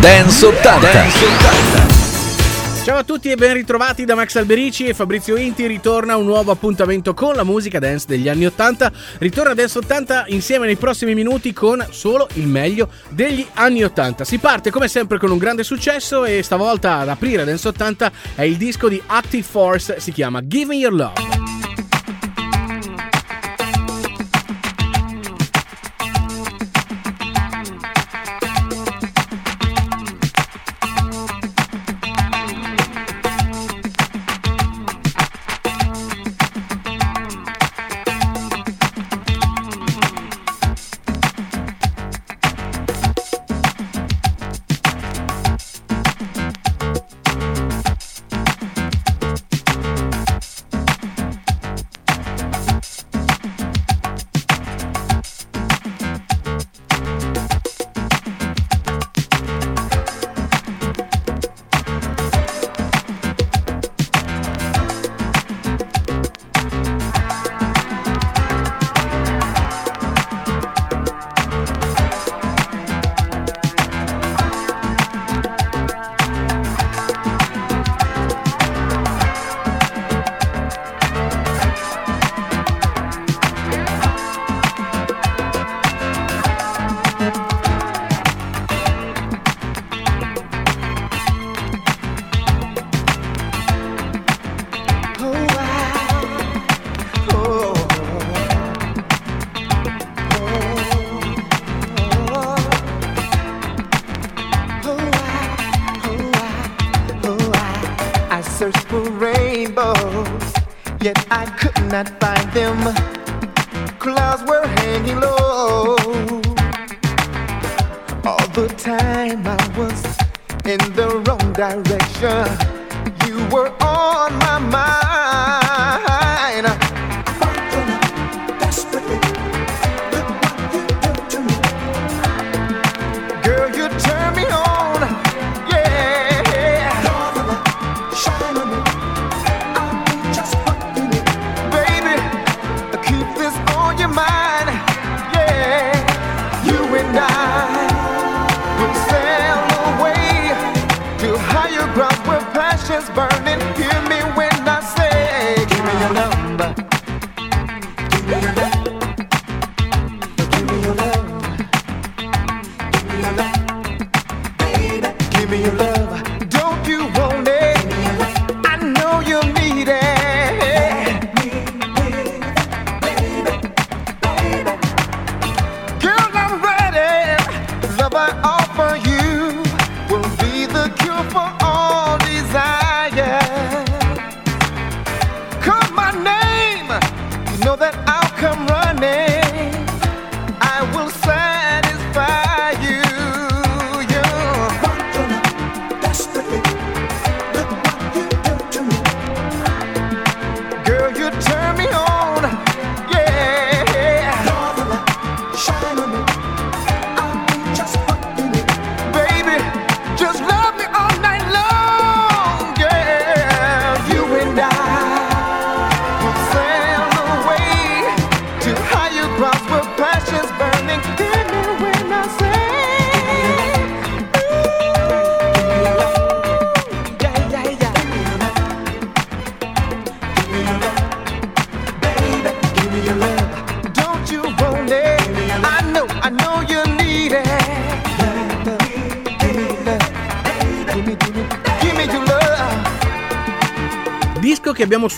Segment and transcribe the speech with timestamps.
[0.00, 0.92] Dance 80.
[0.92, 2.84] Dance 80.
[2.84, 5.66] Ciao a tutti e ben ritrovati da Max Alberici e Fabrizio Inti.
[5.66, 8.90] Ritorna un nuovo appuntamento con la musica dance degli anni 80.
[9.18, 14.24] Ritorna Dance 80 insieme nei prossimi minuti con solo il meglio degli anni 80.
[14.24, 18.42] Si parte come sempre con un grande successo e stavolta ad aprire Dance 80 è
[18.42, 21.39] il disco di Active Force, si chiama Give Me Your Love.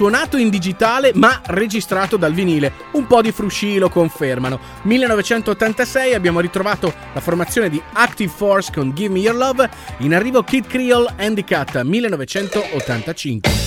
[0.02, 2.72] Suonato in digitale ma registrato dal vinile.
[2.94, 4.58] Un po' di frusci lo confermano.
[4.82, 9.70] 1986 abbiamo ritrovato la formazione di Active Force con Give Me Your Love.
[9.98, 13.61] In arrivo Kid Creole Andy Cat 1985.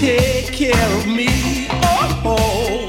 [0.00, 1.28] Take care of me.
[1.68, 2.88] Oh, oh.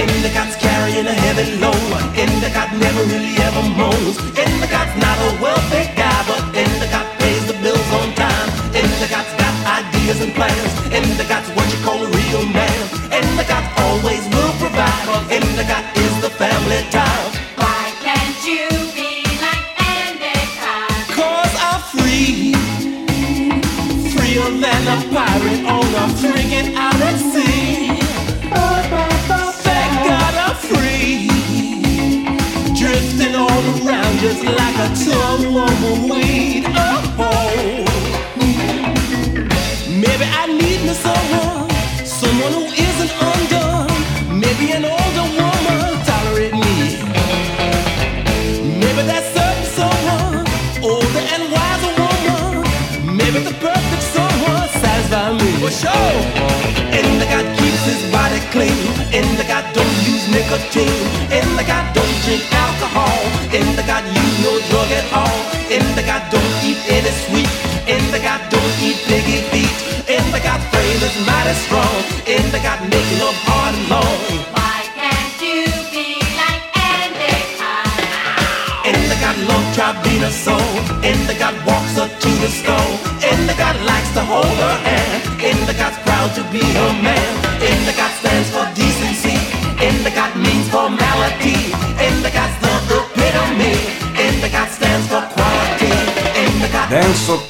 [0.00, 1.92] Endicott's carrying a heavy load.
[2.16, 4.16] Endicott never really ever moans.
[4.32, 8.48] Endicott's not a wealthy guy, but Endicott pays the bills on time.
[8.72, 10.72] Endicott's got ideas and plans.
[10.88, 12.80] Endicott's what you call a real man.
[13.12, 15.06] Endicott always will provide.
[15.28, 17.41] Endicott is the family tie.
[34.22, 36.22] Just like a tumbleweed.
[36.22, 36.31] Oh,
[60.22, 61.06] use nicotine.
[61.30, 63.18] Endicott don't drink alcohol.
[63.52, 65.38] Endicott use no drug at all.
[65.70, 67.50] Endicott don't eat any sweet.
[67.86, 69.72] Endicott don't eat piggy feet.
[70.08, 71.96] Endicott frame is mighty strong.
[72.26, 74.20] Endicott make love hard and long.
[74.54, 77.90] Why can't you be like Endicott?
[78.84, 80.56] Endicott love Tribina so
[81.02, 82.92] Endicott walks her to the store
[83.22, 87.31] Endicott likes to hold her hand Endicott's proud to be her man
[96.92, 97.48] Dance 80,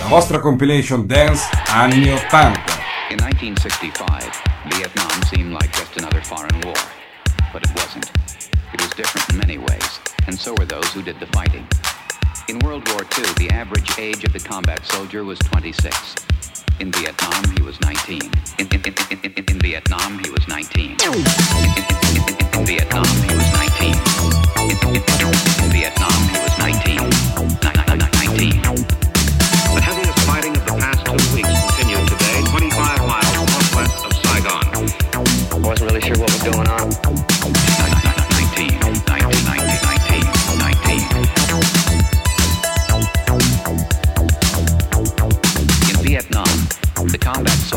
[0.00, 2.72] la vostra compilation dance anni 80.
[3.10, 6.74] In 1965, Vietnam seemed like just another foreign war.
[7.52, 8.10] But it wasn't.
[8.72, 11.66] It was different in many ways, and so were those who did the fighting.
[12.48, 16.14] In World War II, the average age of the combat soldier was 26.
[16.80, 18.22] In Vietnam, he was 19.
[18.58, 18.68] In,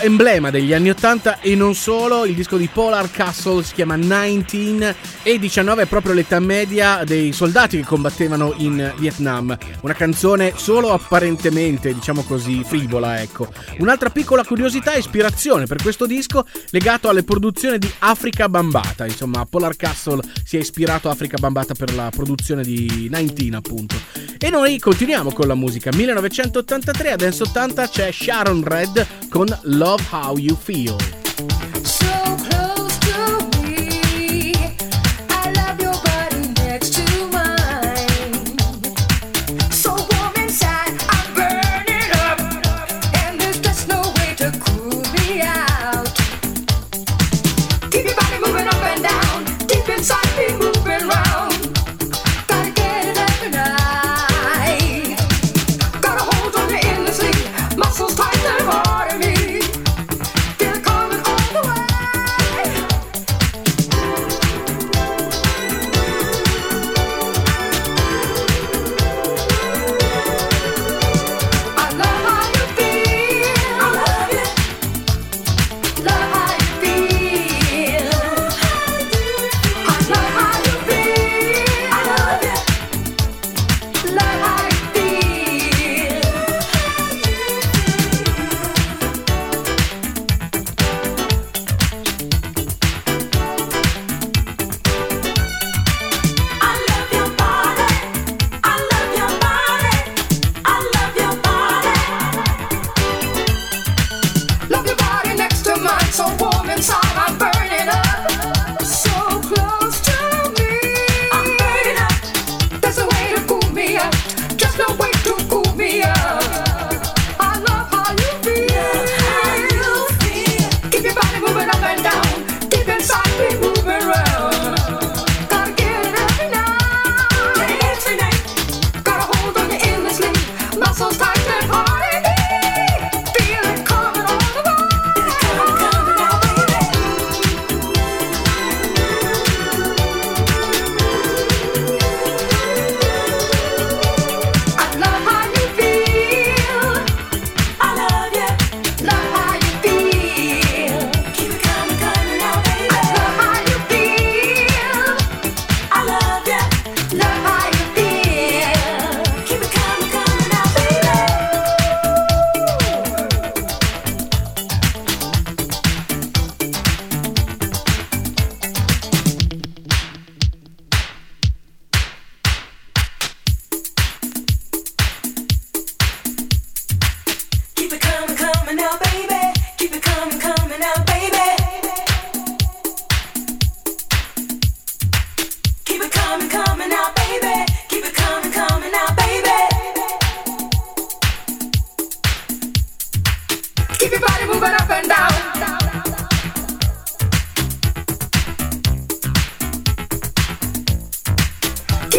[0.00, 4.94] emblema degli anni 80 e non solo, il disco di Polar Castle si chiama 19
[5.22, 9.56] e 19 è proprio l'età media dei soldati che combattevano in Vietnam.
[9.82, 13.52] Una canzone solo apparentemente, diciamo così, frivola, ecco.
[13.78, 19.44] Un'altra piccola curiosità e ispirazione per questo disco legato alle produzioni di Africa Bambata, insomma,
[19.46, 23.96] Polar Castle si è ispirato a Africa Bambata per la produzione di 19, appunto.
[24.38, 25.90] E noi continuiamo con la musica.
[25.94, 31.19] 1983 a Dance 80 c'è Sharon Red con Love How You Feel.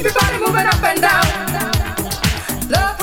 [0.01, 2.71] Keep your body moving up and down.
[2.71, 3.00] Love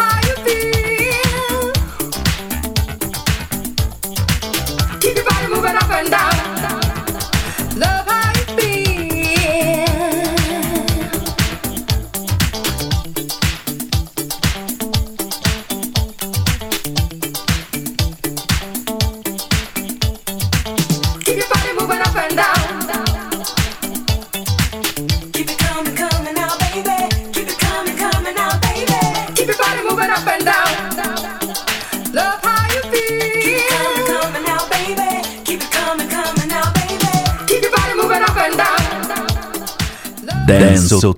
[41.01, 41.15] seu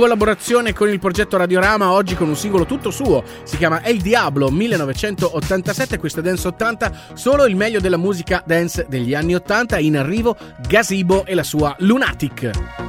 [0.00, 3.22] collaborazione con il progetto Radiorama, oggi con un singolo tutto suo.
[3.42, 9.14] Si chiama El Diablo 1987, questa Dance 80, solo il meglio della musica dance degli
[9.14, 9.78] anni 80.
[9.78, 10.36] In arrivo
[10.66, 12.79] Gazebo e la sua Lunatic.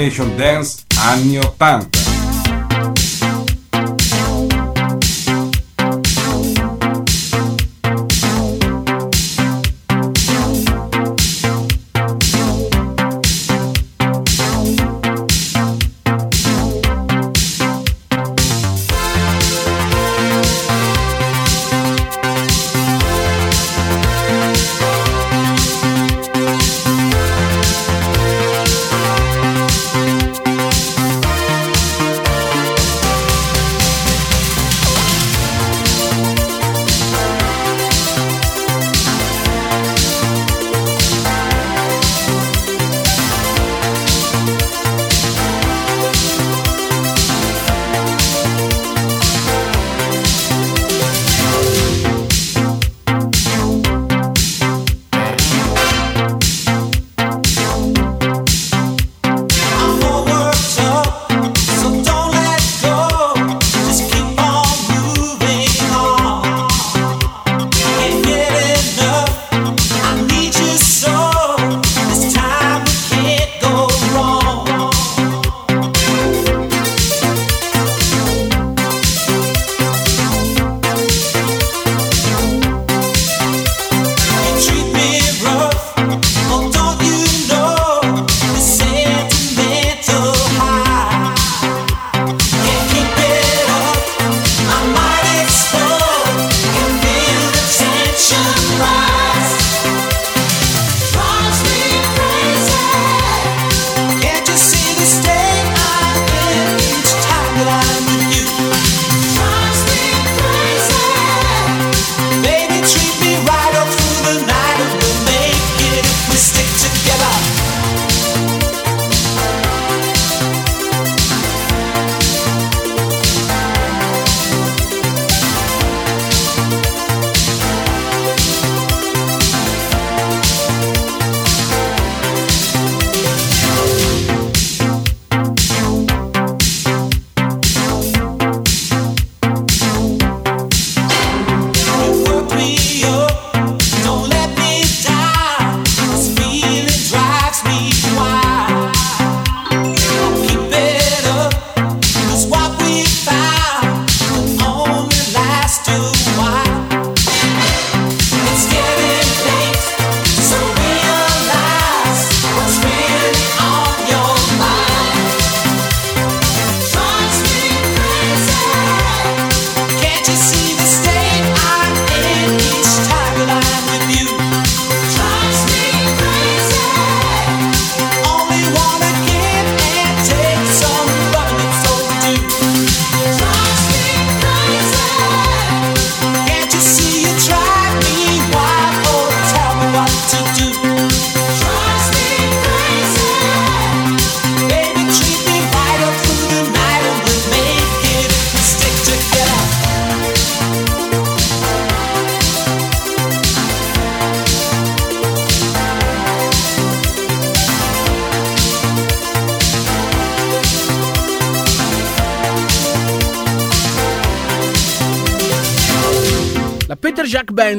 [0.00, 0.79] Combination Dance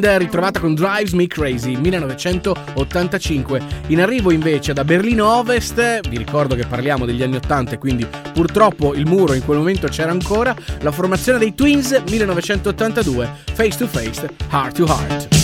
[0.01, 3.61] Band ritrovata con Drives Me Crazy 1985.
[3.87, 8.07] In arrivo invece da Berlino Ovest, vi ricordo che parliamo degli anni 80 e quindi
[8.33, 13.87] purtroppo il muro in quel momento c'era ancora, la formazione dei Twins 1982, Face to
[13.87, 15.40] Face, Heart to Heart.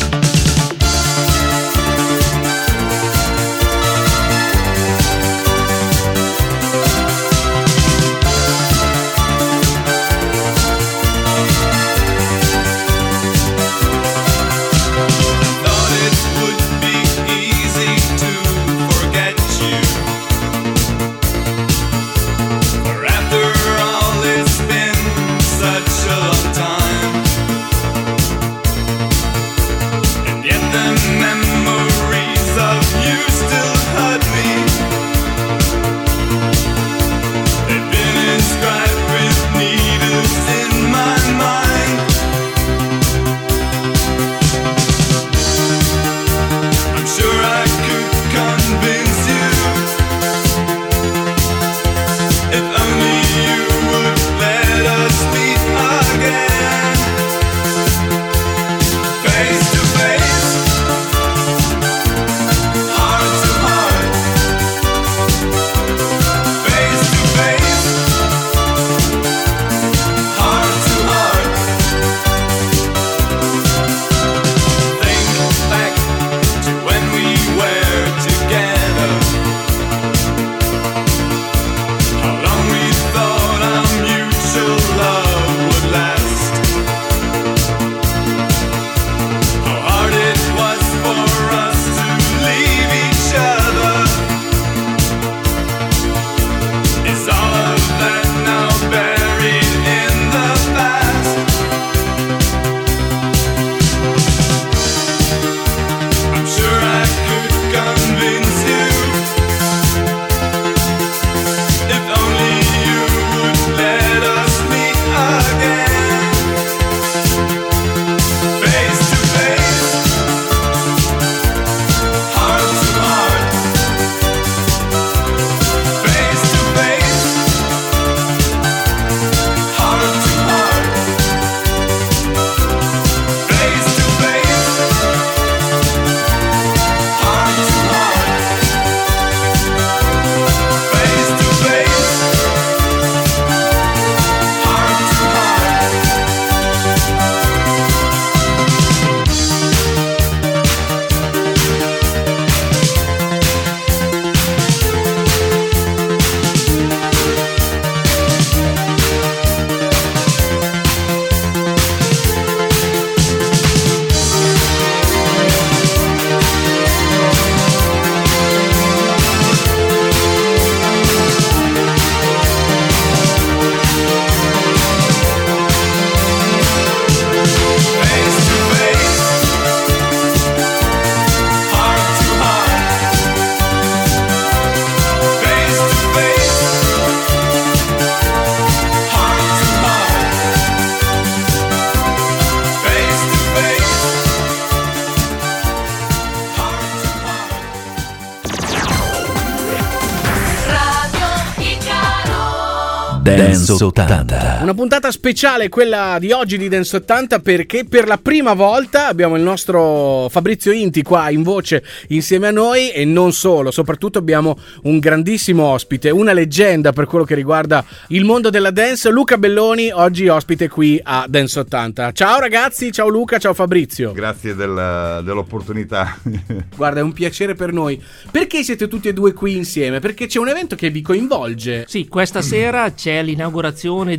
[203.68, 204.60] Dance 80.
[204.62, 209.36] Una puntata speciale quella di oggi di Dance 80 perché per la prima volta abbiamo
[209.36, 214.58] il nostro Fabrizio Inti qua in voce insieme a noi e non solo, soprattutto abbiamo
[214.84, 219.92] un grandissimo ospite, una leggenda per quello che riguarda il mondo della dance, Luca Belloni,
[219.92, 222.14] oggi ospite qui a Dance 80.
[222.14, 224.14] Ciao ragazzi, ciao Luca, ciao Fabrizio.
[224.14, 226.18] Grazie del- dell'opportunità.
[226.74, 228.02] Guarda, è un piacere per noi.
[228.32, 230.00] Perché siete tutti e due qui insieme?
[230.00, 231.84] Perché c'è un evento che vi coinvolge.
[231.88, 233.56] Sì, questa sera c'è l'inaugurazione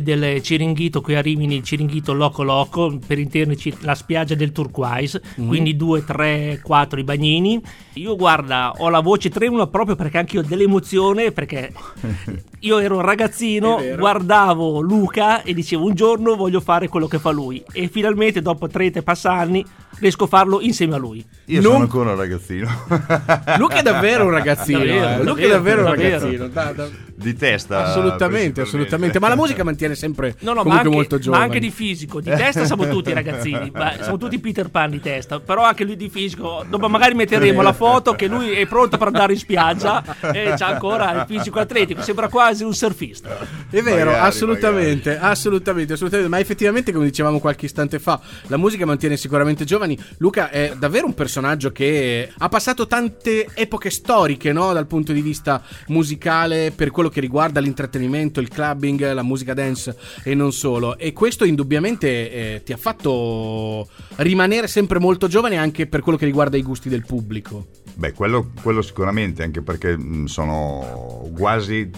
[0.03, 5.21] del Ciringhito qui a Rimini, il Ciringhito Loco Loco, per intenderci la spiaggia del turquoise,
[5.35, 5.47] Mhm.
[5.47, 7.61] quindi 2, 3, 4 i bagnini.
[7.93, 11.71] Io guarda, ho la voce tremula proprio perché anche io ho dell'emozione, perché
[12.61, 17.31] io ero un ragazzino, guardavo Luca e dicevo un giorno voglio fare quello che fa
[17.31, 19.65] lui e finalmente dopo 30 e passa anni
[19.99, 21.25] riesco a farlo insieme a lui.
[21.45, 22.69] Io Non- sono ancora un ragazzino.
[23.57, 24.79] Luca è davvero un ragazzino.
[24.79, 25.23] Davvero, eh.
[25.25, 26.17] Luca è davvero un davvero.
[26.19, 26.47] ragazzino.
[26.47, 27.83] Da- da- Di testa.
[27.85, 29.19] assolutamente, assolutamente.
[29.19, 31.43] Ma la musica mantiene sempre No, no, ma comunque anche, molto ma giovane.
[31.43, 35.39] anche di fisico, di testa siamo tutti ragazzini, ma siamo tutti Peter Pan di testa,
[35.41, 39.07] però anche lui di fisico, dopo magari metteremo la foto che lui è pronto per
[39.07, 43.37] andare in spiaggia e c'ha ancora il fisico atletico, sembra quasi quasi un surfista.
[43.69, 46.31] È vero, Magari, assolutamente, assolutamente, assolutamente.
[46.31, 49.97] Ma effettivamente, come dicevamo qualche istante fa, la musica mantiene sicuramente giovani.
[50.17, 54.73] Luca è davvero un personaggio che ha passato tante epoche storiche, no?
[54.73, 59.95] Dal punto di vista musicale, per quello che riguarda l'intrattenimento, il clubbing, la musica dance
[60.23, 60.97] e non solo.
[60.97, 66.25] E questo indubbiamente eh, ti ha fatto rimanere sempre molto giovane anche per quello che
[66.25, 67.67] riguarda i gusti del pubblico.
[67.99, 71.89] Beh, quello, quello sicuramente, anche perché mh, sono quasi,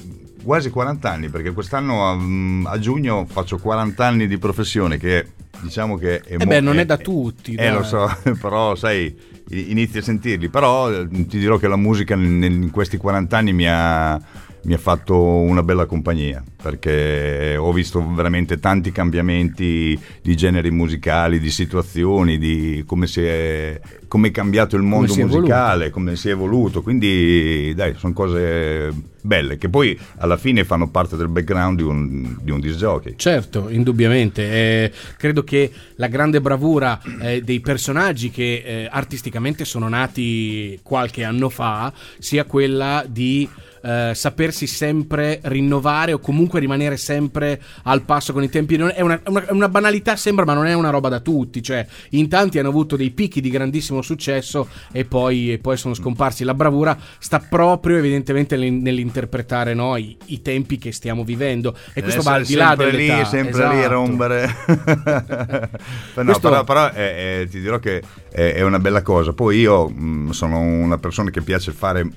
[0.44, 5.28] quasi 40 anni, perché quest'anno a, mh, a giugno faccio 40 anni di professione, che
[5.62, 7.74] diciamo che è Eh beh, non è da tutti, Eh, dai.
[7.74, 9.16] lo so, però sai,
[9.50, 13.68] inizi a sentirli, però eh, ti dirò che la musica in questi 40 anni mi
[13.68, 14.20] ha,
[14.64, 21.40] mi ha fatto una bella compagnia, perché ho visto veramente tanti cambiamenti di generi musicali,
[21.40, 26.30] di situazioni, di come si è, come è cambiato il mondo è musicale, come si
[26.30, 31.78] è evoluto, quindi dai, sono cose belle che poi alla fine fanno parte del background
[31.78, 33.14] di un, di un disc jockey.
[33.16, 34.44] Certo, indubbiamente.
[34.52, 41.24] Eh, credo che la grande bravura eh, dei personaggi che eh, artisticamente sono nati qualche
[41.24, 43.48] anno fa sia quella di
[43.84, 48.78] eh, sapersi sempre rinnovare o comunque rimanere sempre al passo con i tempi.
[48.78, 51.62] Non- È una, una- una banalità, sembra, ma non è una roba da tutti.
[51.64, 55.94] Cioè, in tanti hanno avuto dei picchi di grandissimo successo e poi, e poi sono
[55.94, 56.44] scomparsi.
[56.44, 61.76] La bravura sta proprio, evidentemente, nell'in- nell'interpretare no, i, i tempi che stiamo vivendo.
[61.94, 63.18] E questo va al di là dell'età.
[63.20, 63.90] lì, sempre lì a Esatto.
[63.94, 64.50] rompere.
[66.14, 69.34] Però, no, Questo- però, però, eh, eh, ti dirò che è, è una bella cosa.
[69.34, 72.08] Poi io mh, sono una persona che piace fare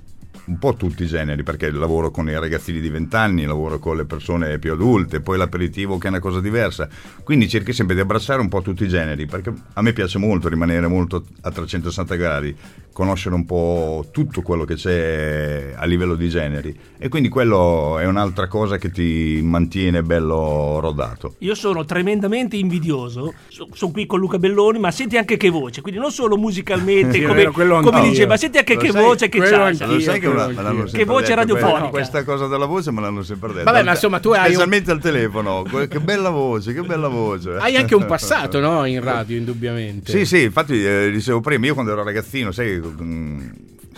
[0.46, 3.96] un po' tutti i generi perché lavoro con i ragazzini di 20 anni, lavoro con
[3.96, 6.88] le persone più adulte, poi l'aperitivo che è una cosa diversa.
[7.22, 10.48] Quindi cerchi sempre di abbracciare un po' tutti i generi perché a me piace molto
[10.48, 12.56] rimanere molto a 360 gradi,
[12.94, 18.06] conoscere un po' tutto quello che c'è a livello di generi e quindi quello è
[18.06, 21.34] un'altra cosa che ti mantiene bello rodato.
[21.38, 25.98] Io sono tremendamente invidioso, sono qui con Luca Belloni, ma senti anche che voce, quindi
[26.00, 28.10] non solo musicalmente, Sì, come, vero, come anch'io.
[28.10, 29.68] dice, ma senti anche Lo che sai, voce che c'ha.
[29.86, 31.80] Lo sai che, me l'hanno Che voce detto, radiofonica.
[31.80, 33.64] que- Questa cosa della voce me l'hanno sempre detto.
[33.64, 35.62] Vabbè, ma insomma, tu hai un- Specialmente al telefono.
[35.64, 37.56] Che bella voce, che bella voce.
[37.58, 38.84] Hai anche un passato, no?
[38.84, 40.10] In radio, indubbiamente.
[40.12, 42.83] Sì, sì, infatti eh, dicevo prima, io quando ero ragazzino, sai, mm,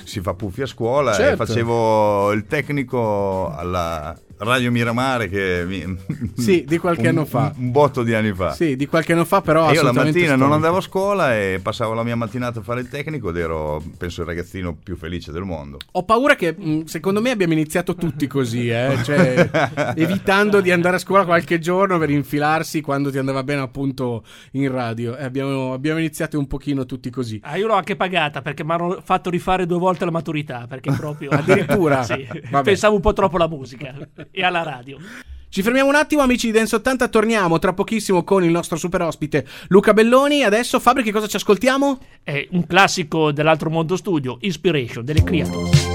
[0.05, 1.45] si fa puffi a scuola e Certo.
[1.45, 5.97] facevo il tecnico alla Radio Miramare che mi-
[6.37, 7.53] Sì, di qualche un- anno fa.
[7.57, 8.53] Un, un botto di anni fa.
[8.53, 9.71] Sì, di qualche anno fa, però.
[9.71, 10.53] E io la mattina non storico.
[10.55, 14.21] andavo a scuola e passavo la mia mattinata a fare il tecnico ed ero, penso,
[14.23, 15.79] il ragazzino più felice del mondo.
[15.93, 18.99] Ho paura che, mh, secondo me, abbiamo iniziato tutti così, eh?
[19.05, 19.49] cioè,
[19.97, 24.71] evitando di andare a scuola qualche giorno per infilarsi quando ti andava bene, appunto, in
[24.71, 25.17] radio.
[25.17, 27.41] Eh, abbiamo, abbiamo iniziato un pochino tutti così.
[27.43, 30.93] Ah, io l'ho anche pagata perché mi hanno fatto rifare due volte la maturità, perché
[30.93, 31.31] proprio...
[31.31, 32.03] Addirittura?
[32.03, 32.63] Sì, Vabbè.
[32.65, 33.95] pensavo un po' troppo alla musica
[34.31, 34.99] e alla radio.
[35.49, 37.09] Ci fermiamo un attimo, amici di Dance 80.
[37.09, 40.43] Torniamo tra pochissimo con il nostro super ospite Luca Belloni.
[40.43, 41.99] Adesso, Fabri, che cosa ci ascoltiamo?
[42.23, 45.86] È un classico dell'altro mondo studio, Inspiration, delle Creators.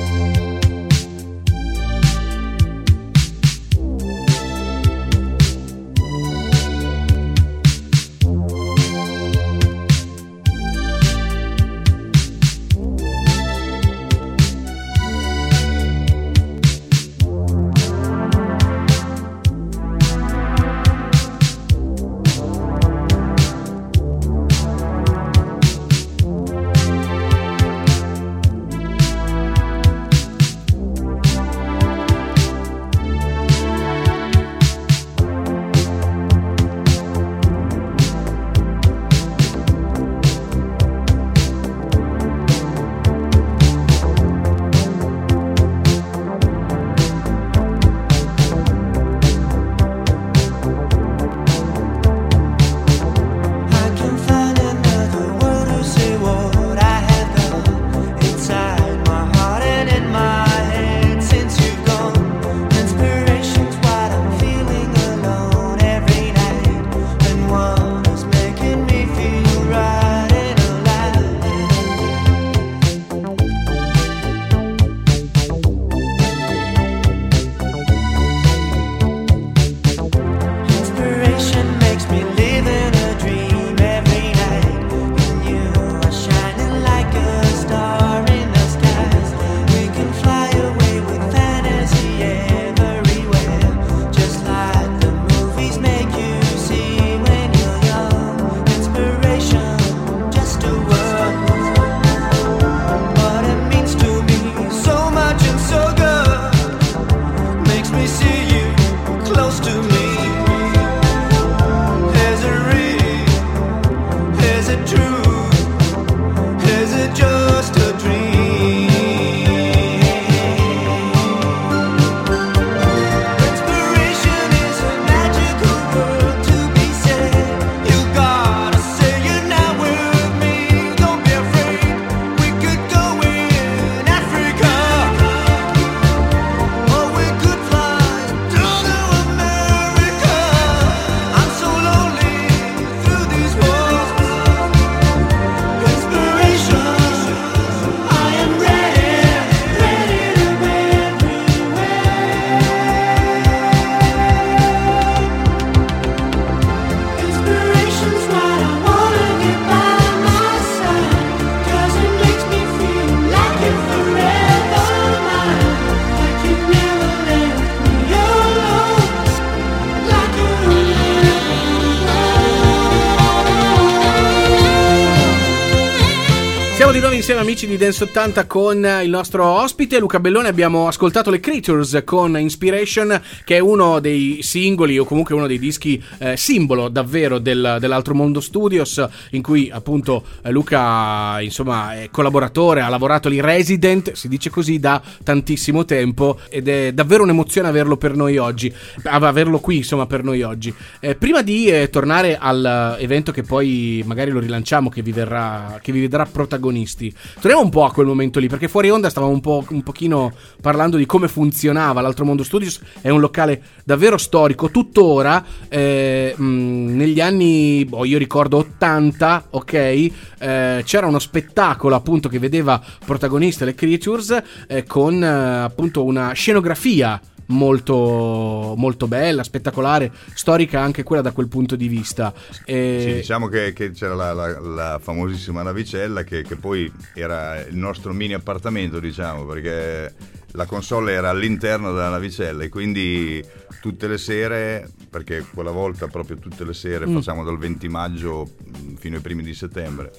[177.32, 180.50] Insieme amici di Dance 80 con il nostro ospite Luca Bellone.
[180.50, 185.58] Abbiamo ascoltato le Creatures con Inspiration, che è uno dei singoli o comunque uno dei
[185.58, 192.10] dischi eh, simbolo davvero del- dell'Altro Mondo Studios, in cui appunto eh, Luca insomma è
[192.12, 197.70] collaboratore, ha lavorato lì resident, si dice così, da tantissimo tempo ed è davvero un'emozione
[197.70, 198.74] averlo per noi oggi,
[199.04, 200.74] av- averlo qui insomma per noi oggi.
[201.00, 205.94] Eh, prima di eh, tornare all'evento che poi magari lo rilanciamo, che vi, verrà, che
[205.94, 209.42] vi vedrà protagonisti, torniamo un po' a quel momento lì, perché fuori onda stavamo un,
[209.42, 212.44] po', un pochino parlando di come funzionava l'Altro Mondo.
[212.44, 219.48] Studios, è un locale davvero storico, tuttora eh, mh, negli anni, boh, io ricordo 80,
[219.52, 226.04] ok, eh, c'era uno spettacolo appunto che vedeva protagoniste le Creatures eh, con eh, appunto
[226.04, 227.20] una scenografia
[227.52, 232.34] molto, molto bella, spettacolare, storica anche quella da quel punto di vista.
[232.66, 237.60] E- Sì, diciamo che, che c'era la, la- la famosissima navicella che, che poi era
[237.60, 240.14] il nostro mini appartamento, diciamo, perché
[240.54, 243.44] la console era all'interno della navicella e quindi
[243.80, 247.16] tutte le sere, perché quella volta proprio tutte le sere Mm.
[247.16, 250.12] facciamo dal 20 maggio mh, fino ai primi di settembre.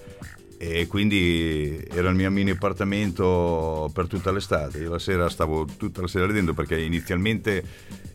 [0.64, 4.78] E quindi era il mio mini appartamento per tutta l'estate.
[4.78, 7.64] Io la sera stavo tutta la sera lì dentro perché inizialmente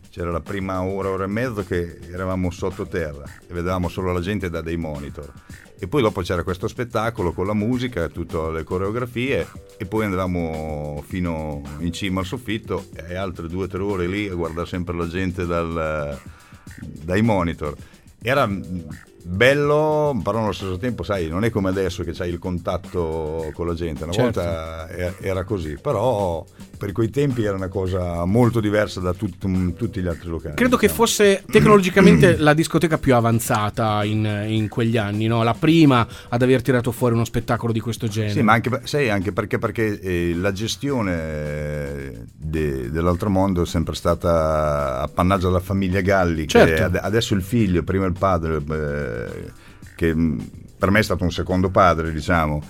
[0.09, 4.49] c'era la prima ora, ora e mezzo che eravamo sottoterra e vedevamo solo la gente
[4.49, 5.29] da dei monitor.
[5.77, 9.45] E poi dopo c'era questo spettacolo con la musica, tutte le coreografie
[9.75, 14.29] e poi andavamo fino in cima al soffitto e altre due o tre ore lì
[14.29, 16.17] a guardare sempre la gente dal-
[16.79, 17.75] dai monitor.
[18.21, 18.49] Era
[19.27, 23.67] bello, però allo stesso tempo, sai, non è come adesso che c'hai il contatto con
[23.67, 24.03] la gente.
[24.03, 24.39] Una Certo.
[24.41, 26.45] volta era così, però
[26.77, 30.55] per quei tempi era una cosa molto diversa da tut- tutti gli altri locali.
[30.55, 31.05] Credo che diciamo.
[31.05, 35.43] fosse tecnologicamente la discoteca più avanzata in, in quegli anni, no?
[35.43, 38.33] la prima ad aver tirato fuori uno spettacolo di questo genere.
[38.33, 43.95] Sì, ma anche, sai, anche perché, perché eh, la gestione de- dell'altro mondo è sempre
[43.95, 46.83] stata appannaggio della famiglia Galli, che Certo.
[46.83, 49.16] ad- adesso il figlio, prima il padre, eh,
[49.95, 52.61] che mh, per me è stato un secondo padre, diciamo.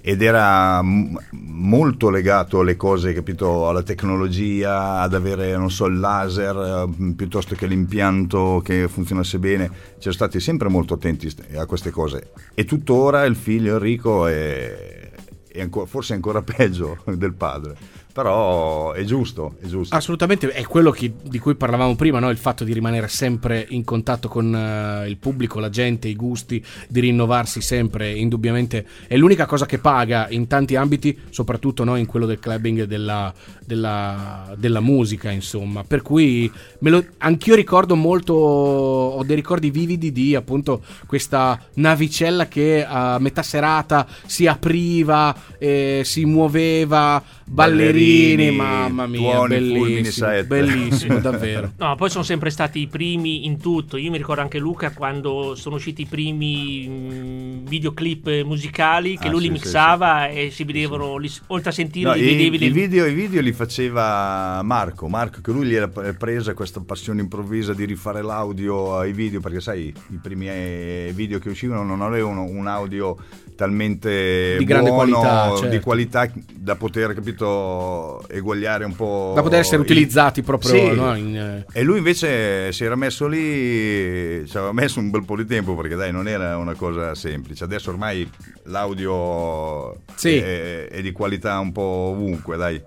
[0.00, 5.98] Ed era m- molto legato alle cose, capito, alla tecnologia, ad avere, non so, il
[5.98, 9.68] laser eh, piuttosto che l'impianto che funzionasse bene.
[9.98, 12.30] Ci stati sempre molto attenti a queste cose.
[12.54, 15.10] E tuttora il figlio Enrico è,
[15.48, 18.04] è anco- forse ancora peggio del padre.
[18.16, 19.94] Però è giusto, è giusto.
[19.94, 22.30] Assolutamente, è quello che- di cui parlavamo prima, no?
[22.30, 26.64] il fatto di rimanere sempre in contatto con eh, il pubblico, la gente, i gusti,
[26.88, 32.06] di rinnovarsi sempre, indubbiamente è l'unica cosa che paga in tanti ambiti, soprattutto no, in
[32.06, 35.84] quello del clubbing e della, della- della musica, insomma.
[35.84, 42.82] Per cui lo- anch'io ricordo molto, ho dei ricordi vividi di appunto questa navicella che
[42.82, 50.42] a metà serata si apriva, eh, si muoveva, ballerini, Ballerini, mamma mia, tuoni, fulmini, bellissimo,
[50.44, 51.72] bellissimo, davvero.
[51.78, 53.96] No, poi sono sempre stati i primi in tutto.
[53.96, 59.30] Io mi ricordo anche Luca quando sono usciti i primi mh, videoclip musicali che Ah,
[59.30, 62.56] lui li sì, mixava e si vedevano, li- oltre a sentire No, li i, vedevi
[62.56, 66.54] i le- video, i video li faceva Marco, Marco che lui gli era pre- presa
[66.54, 71.48] questa passione improvvisa di rifare l'audio ai video perché sai i primi eh, video che
[71.48, 73.16] uscivano non avevano un audio
[73.56, 75.80] talmente Di grande buono, qualità, di certo.
[75.80, 77.95] qualità da poter capito
[78.28, 80.94] eguagliare un po' Da poter essere utilizzati proprio, Sì.
[80.94, 85.24] no, in, eh, e lui invece si era messo lì, ci aveva messo un bel
[85.24, 87.64] po' di tempo perché dai non era una cosa semplice.
[87.64, 88.28] Adesso ormai
[88.64, 90.36] l'audio Sì.
[90.36, 92.82] è, è di qualità un po' ovunque, dai.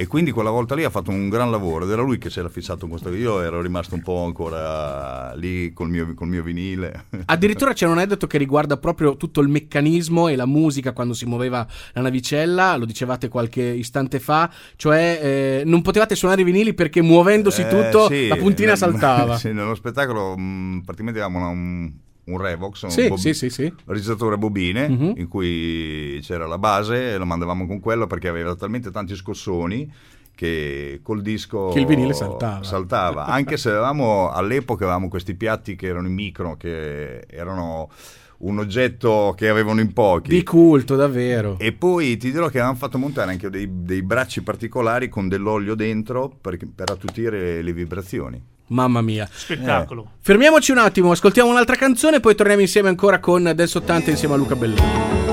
[0.00, 2.38] E quindi quella volta lì ha fatto un gran lavoro ed era lui che si
[2.38, 3.12] era fissato con questo.
[3.14, 7.04] Io ero rimasto un po' ancora lì col mio, col mio vinile.
[7.26, 11.26] Addirittura c'è un aneddoto che riguarda proprio tutto il meccanismo e la musica quando si
[11.26, 16.72] muoveva la navicella, lo dicevate qualche istante fa, cioè eh, non potevate suonare i vinili
[16.72, 19.36] perché muovendosi Eh, tutto sì, la puntina nel- saltava.
[19.38, 21.92] sì, nello spettacolo mh, praticamente avevamo una- un,
[22.30, 25.12] un Revox, un Sì, bob- sì, sì, regizzatore a bobine Mhm.
[25.16, 29.92] in cui c'era la base e lo mandavamo con quello perché aveva talmente tanti scossoni
[30.34, 32.62] che col disco Che il vinile saltava.
[32.64, 33.24] saltava.
[33.26, 37.90] anche se avevamo all'epoca avevamo questi piatti che erano in micro che erano
[38.38, 41.56] un oggetto che avevano in pochi Di culto, davvero.
[41.58, 45.74] e poi ti dirò che avevamo fatto montare anche dei, dei bracci particolari con dell'olio
[45.74, 49.28] dentro per, per attutire le vibrazioni Mamma mia.
[49.30, 50.12] Spettacolo.
[50.20, 54.36] Fermiamoci un attimo, ascoltiamo un'altra canzone, poi torniamo insieme ancora con Dance 80 insieme a
[54.36, 55.29] Luca Belloni.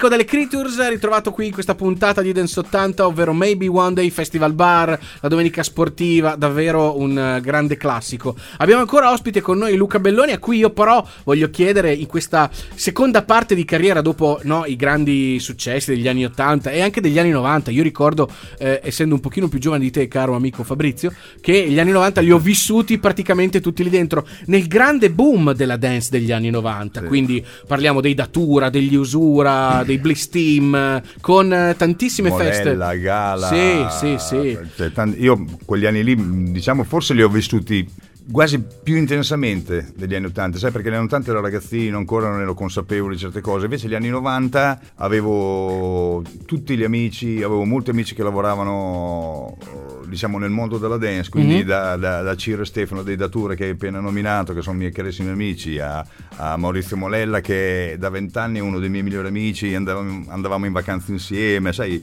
[0.00, 4.10] Storico delle Creatures, ritrovato qui in questa puntata di Dance 80, ovvero Maybe One Day
[4.10, 8.36] Festival Bar, la domenica sportiva, davvero un eh, grande classico.
[8.58, 12.50] Abbiamo ancora ospite con noi Luca Belloni, a cui io però voglio chiedere in questa
[12.74, 17.18] seconda parte di carriera, dopo no, i grandi successi degli anni 80 e anche degli
[17.18, 21.12] anni 90, io ricordo, eh, essendo un pochino più giovane di te, caro amico Fabrizio,
[21.40, 25.76] che gli anni 90 li ho vissuti praticamente tutti lì dentro, nel grande boom della
[25.76, 30.59] dance degli anni 90, quindi parliamo dei Datura, degli Usura, dei Bliss Team,
[31.20, 32.64] con eh, tantissime feste.
[32.64, 33.46] Morella, Gala.
[33.48, 34.58] Sì, sì, sì.
[34.76, 37.86] Cioè, io quegli anni lì, diciamo, forse li ho vissuti
[38.30, 42.40] quasi più intensamente degli anni 80, sai perché negli anni 80 ero ragazzino, ancora non
[42.40, 47.90] ero consapevole di certe cose, invece negli anni 90 avevo tutti gli amici, avevo molti
[47.90, 49.56] amici che lavoravano
[50.06, 51.62] diciamo nel mondo della dance, quindi Mhm.
[51.66, 54.90] da, da, da Ciro e Stefano dei Datura che hai appena nominato, che sono miei
[54.92, 56.04] carissimi amici, a,
[56.36, 60.72] a Maurizio Molella che da vent'anni è uno dei miei migliori amici, andavamo, andavamo in
[60.72, 62.02] vacanza insieme, sai,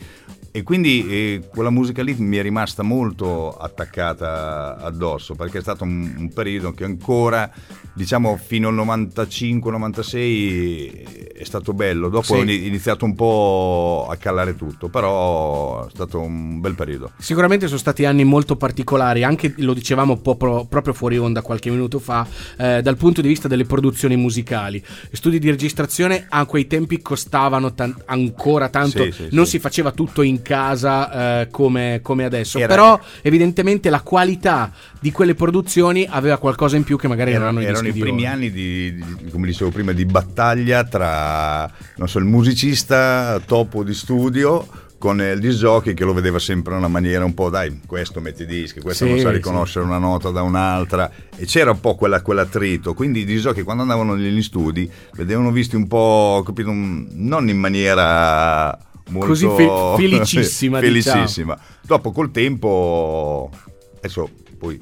[0.58, 5.84] e quindi eh, quella musica lì mi è rimasta molto attaccata addosso perché è stato
[5.84, 7.47] un, un periodo che ancora,
[7.93, 12.10] diciamo, fino al 95-96 è stato bello.
[12.10, 12.34] Dopo Sì.
[12.34, 17.12] ho ini- iniziato un po' a calare tutto, però è stato un bel periodo.
[17.20, 21.99] Sicuramente sono stati anni molto particolari, anche lo dicevamo pro- proprio fuori onda qualche minuto
[21.99, 22.26] fa,
[22.58, 24.84] eh, dal punto di vista delle produzioni musicali.
[25.10, 29.60] Gli studi di registrazione a quei tempi costavano tan- ancora tanto, Sì, sì, non si
[29.60, 35.34] faceva tutto in casa eh, come, come adesso, Era- però evidentemente la qualità di quelle
[35.36, 38.32] produzioni aveva qualcosa in più che magari non Erano, erano i primi ora.
[38.32, 43.93] anni di, di- come dicevo prima, di battaglia tra non so, il musicista topo di
[43.93, 44.66] studio
[44.98, 48.20] con il disc jockey che lo vedeva sempre in una maniera un po' dai, questo
[48.20, 49.36] mette i dischi, questo Sì, non sa sì.
[49.36, 53.62] riconoscere una nota da un'altra e c'era un po' quella, quell'attrito, quindi i disc jockey
[53.62, 58.76] quando andavano negli studi vedevano visti un po', capito, un- non in maniera
[59.10, 61.16] molto Così fe- felicissima, diciamo.
[61.16, 61.60] felicissima.
[61.82, 63.49] Dopo col tempo
[63.97, 64.78] adesso poi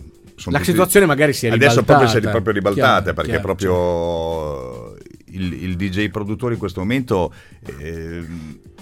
[0.45, 2.31] La tutti- situazione magari si è Adesso proprio si è ribaltata.
[2.43, 4.95] proprio ribaltata Chiaro, perché chiaro, proprio
[5.27, 7.33] il, il DJ produttore in questo momento
[7.79, 8.25] eh,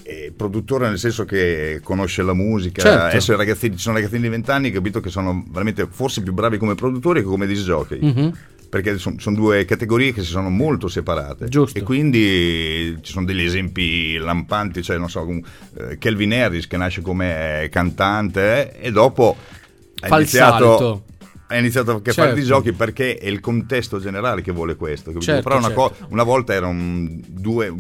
[0.04, 2.82] è produttore nel senso che conosce la musica.
[2.82, 3.04] Certo.
[3.06, 6.34] Adesso i ragazzini, ci sono ragazzini di 20 anni capito che sono veramente forse più
[6.34, 8.00] bravi come produttori che come disc jockey.
[8.02, 8.38] Mhm.
[8.74, 11.48] Perché sono due categorie che si sono molto separate.
[11.48, 11.78] Giusto.
[11.78, 15.28] E quindi ci sono degli esempi lampanti, cioè non so,
[15.78, 19.38] eh, Kelvin Harris che nasce come cantante eh, e dopo
[20.00, 21.04] ha Fa iniziato,
[21.46, 22.34] ha iniziato a fare Certo.
[22.34, 25.16] di giochi perché è il contesto generale che vuole questo.
[25.20, 25.96] Certo, Però una, certo.
[26.00, 27.72] co- una volta erano due,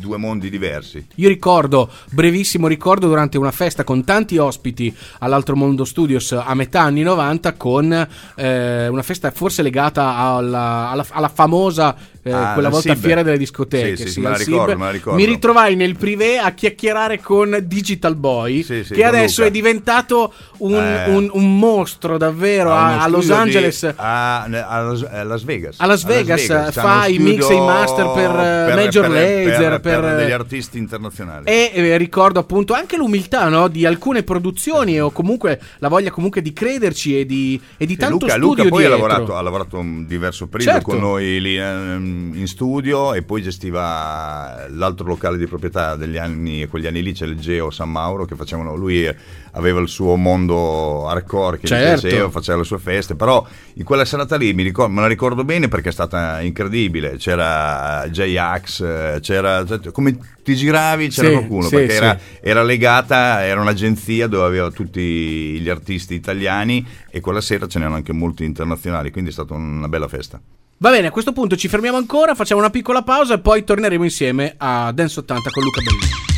[0.00, 1.06] due mondi diversi.
[1.16, 6.80] Io ricordo, brevissimo ricordo, durante una festa con tanti ospiti all'Altro Mondo Studios a metà
[6.80, 12.68] anni 90, con eh, una festa forse legata alla, alla- alla famosa, eh, Ah, quella
[12.68, 13.02] volta SIB.
[13.04, 13.96] fiera delle discoteche.
[13.96, 15.18] Sì, sì, sì, me la ricordo, me la ricordo.
[15.18, 19.48] Mi ritrovai nel privé a chiacchierare con Digital Boy, Sì, sì, che adesso Luca.
[19.48, 21.08] è diventato un, Eh.
[21.10, 23.92] un- un mostro davvero Ha a, a Los studio di- Angeles.
[23.96, 24.48] a, a
[24.82, 25.76] Las- a Las Vegas.
[25.78, 30.00] A Las Vegas, C'ha fa i mix e i master per, eh, Major Lazer, per,
[30.00, 31.46] per- degli artisti internazionali.
[31.46, 36.42] E eh, ricordo appunto anche l'umiltà no, di alcune produzioni o comunque la voglia comunque
[36.42, 39.40] di crederci e di, e di E tanto Luca, studio Luca poi ha lavorato, ha
[39.42, 40.90] lavorato un diverso periodo Certo.
[40.90, 46.66] con noi lì ehm, in studio e poi gestiva l'altro locale di proprietà degli anni,
[46.66, 49.08] quegli anni lì c'è il Geo San Mauro che facevano, lui
[49.52, 52.06] aveva il suo mondo hardcore che Certo.
[52.06, 53.44] gli piaceva, faceva le sue feste, però
[53.74, 58.06] in quella serata lì mi ricor- me la ricordo bene perché è stata incredibile, c'era
[58.08, 61.96] J-Ax, c'era, cioè, come ti giravi c'era Sì, qualcuno sì, perché sì.
[61.96, 65.00] era, era legata, era un'agenzia dove aveva tutti
[65.60, 69.88] gli artisti italiani e quella sera ce n'erano anche molti internazionali, quindi è stata una
[69.88, 70.40] bella festa.
[70.82, 74.02] Va bene, a questo punto ci fermiamo ancora, facciamo una piccola pausa e poi torneremo
[74.02, 76.29] insieme a Dance 80 con Luca Bellini.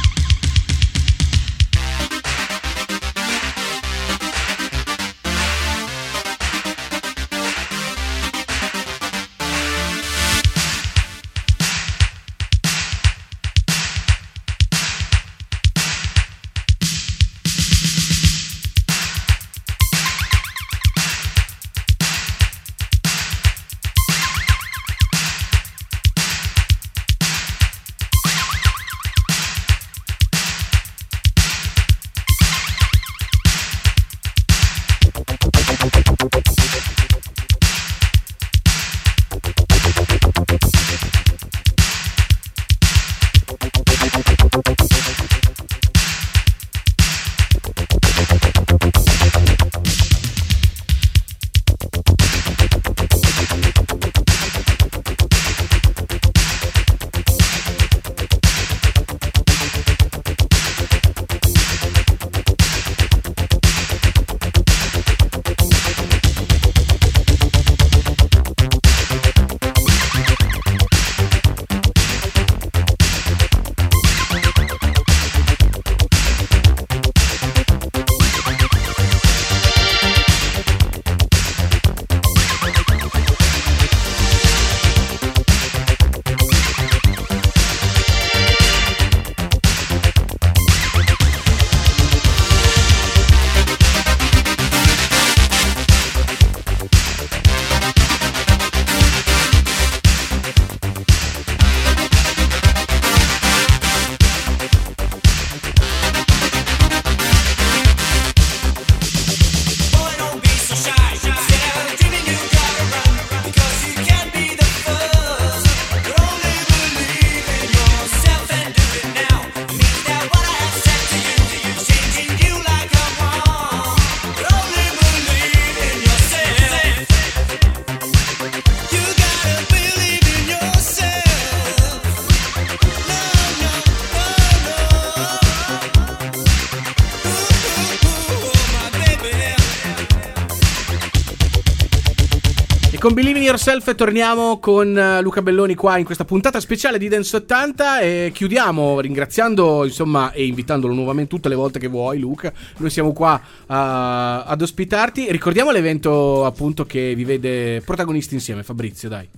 [143.65, 148.31] Yourself torniamo con eh, Luca Belloni qua in questa puntata speciale di Dance 80 e
[148.35, 152.53] chiudiamo ringraziando insomma e invitandolo nuovamente tutte le volte che vuoi Luca.
[152.79, 155.31] Noi siamo qua ah, ad ospitarti.
[155.31, 159.29] Ricordiamo l'evento appunto che vi vede protagonisti insieme, Fabrizio, dai.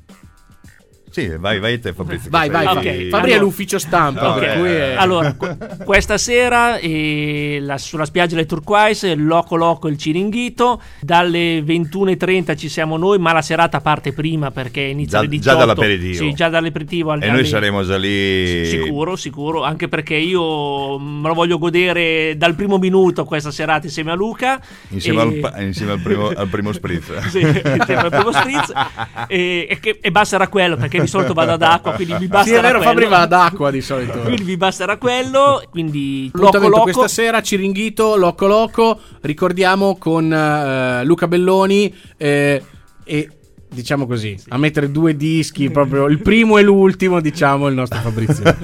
[1.15, 2.29] Sì, vai, vai te Fabrizio.
[2.29, 2.89] Vai, vai, sei- Fabri.
[2.89, 4.39] Ok, Fabri è allora- l'ufficio stampa, Ok.
[4.41, 9.87] per cui è- Allora, qu- questa sera eh, la- sulla spiaggia del Turquoise, Loco Loco
[9.87, 15.25] il Ciringhito, dalle 21.30 ci siamo noi, ma la serata parte prima perché inizia Già-
[15.25, 15.59] alle già 18.
[15.59, 16.15] dall'aperitivo.
[16.25, 17.11] Sì, già dall'aperitivo.
[17.13, 18.67] al- E noi saremo già lì.
[18.67, 24.11] Sicuro, sicuro, anche perché io me lo voglio godere dal primo minuto questa serata insieme
[24.11, 24.61] a Luca.
[24.89, 27.13] Insieme, E- al, pa- insieme al primo, al primo spritz.
[27.31, 28.73] Sì, insieme al primo spritz.
[29.29, 32.45] e, e che- e basterà quello perché di solito vado ad acqua, quindi mi basterà
[32.45, 32.93] Sì, è vero, quello.
[32.93, 34.19] Fabri va ad acqua di solito.
[34.21, 36.83] Quindi vi basterà quello, quindi Loco Loco.
[36.83, 42.63] questa sera, Ciringhito, Loco Loco, ricordiamo con eh, Luca Belloni eh,
[43.05, 43.29] e
[43.75, 48.43] diciamo così, a mettere due dischi, proprio il primo e l'ultimo, diciamo, il nostro Fabrizio.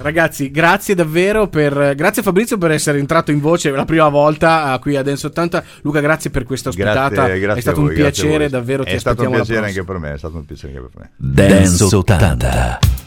[0.00, 4.78] Ragazzi, grazie davvero per grazie Fabrizio per essere entrato in voce la prima volta eh,
[4.78, 5.64] qui a Dance 80.
[5.82, 7.08] Luca, grazie per questa ospitata.
[7.08, 9.84] Grazie, grazie è stato a voi, un piacere davvero, ti È stato un piacere anche
[9.84, 11.10] per me, è stato un piacere anche per me.
[11.16, 13.06] Dance 80.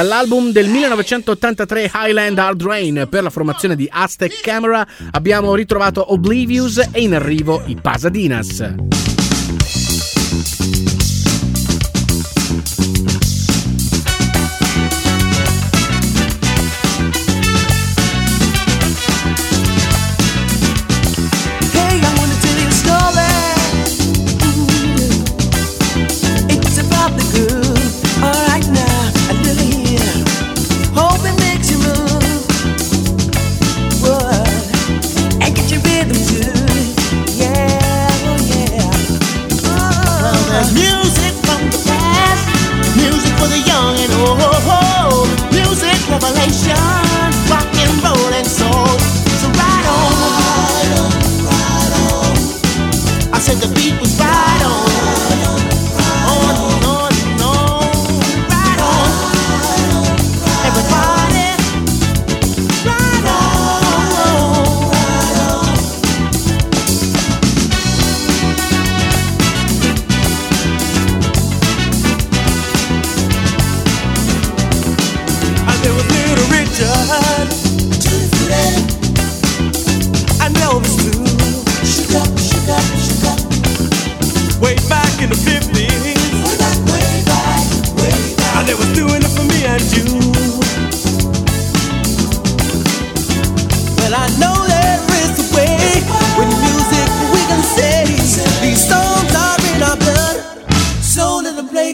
[0.00, 6.88] Dall'album del 1983 Highland Hard Rain per la formazione di Aztec Camera abbiamo ritrovato Oblivious
[6.90, 9.09] e in arrivo i Pasadinas.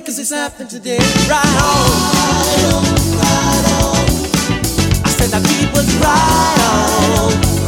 [0.00, 0.98] cause it's happened today.
[1.28, 1.90] Right on.
[2.16, 2.84] Right on,
[3.18, 3.96] right on.
[5.04, 7.65] I said that people right on.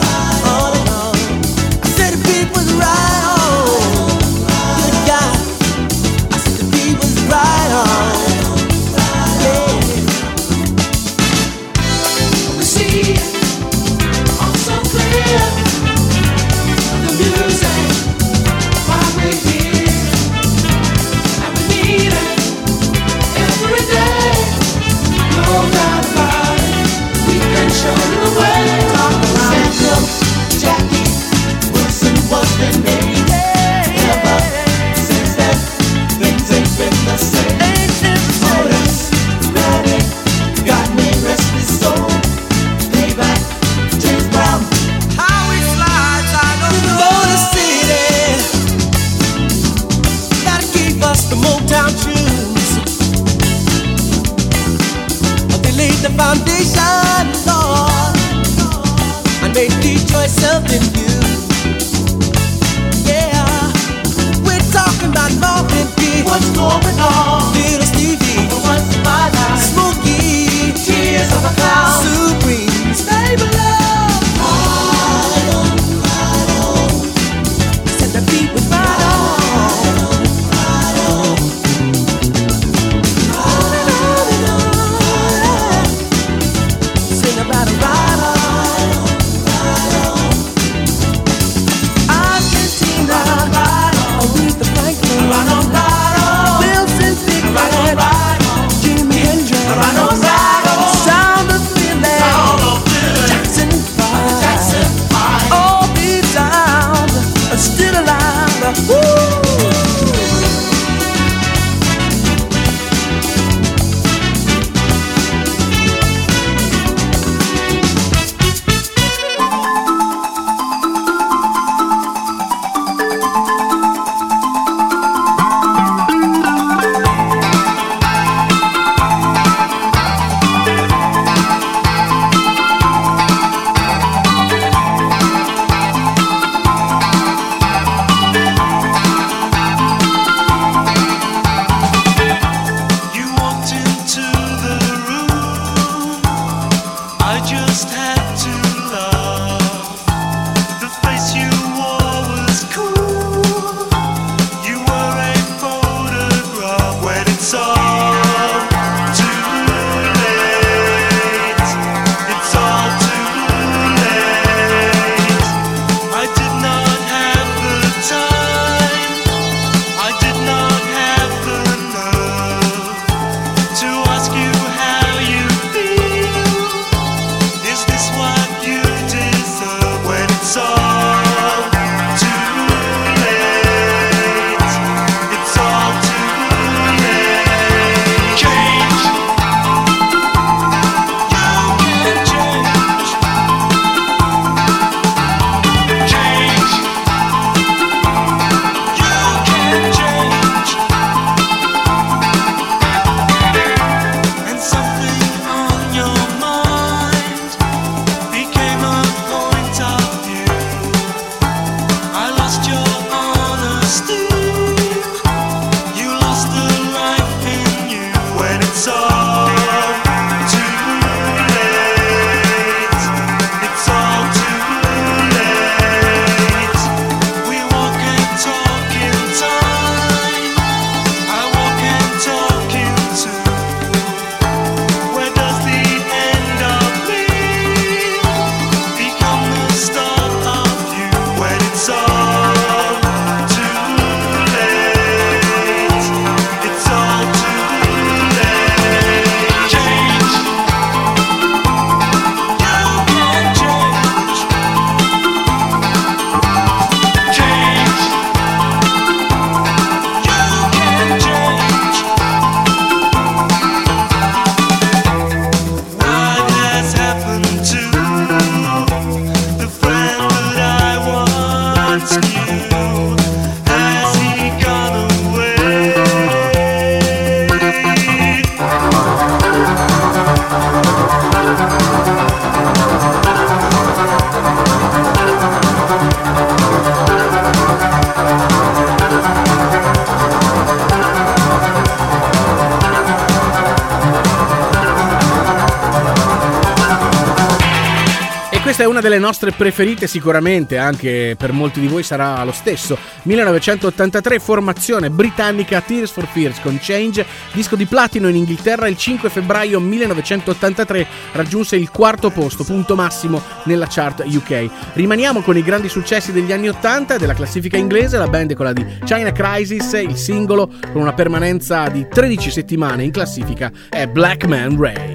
[299.58, 302.96] preferite sicuramente anche per molti di voi sarà lo stesso.
[303.24, 309.28] 1983 formazione britannica Tears for Fears con Change, disco di platino in Inghilterra il 5
[309.28, 314.70] febbraio 1983 raggiunse il quarto posto, punto massimo nella chart UK.
[314.92, 318.72] Rimaniamo con i grandi successi degli anni 80 della classifica inglese, la band è quella
[318.72, 324.44] di China Crisis, il singolo con una permanenza di 13 settimane in classifica è Black
[324.44, 325.07] Man Ray.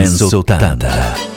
[0.00, 1.29] Dance 80.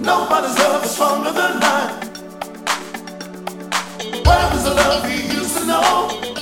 [0.00, 1.94] Nobody's love is stronger than mine.
[4.24, 6.35] Where is the love we used to know?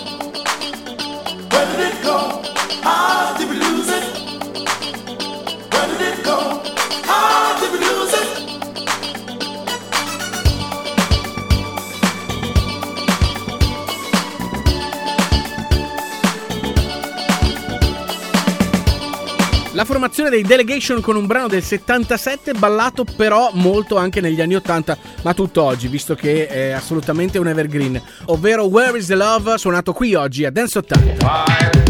[19.74, 24.54] La formazione dei Delegation con un brano del 77 ballato però molto anche negli anni
[24.54, 29.92] 80, ma tutt'oggi, visto che è assolutamente un evergreen, ovvero Where is the Love, suonato
[29.92, 31.24] qui oggi a Dance 80.
[31.24, 31.83] What